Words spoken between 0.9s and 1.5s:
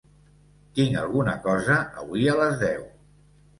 alguna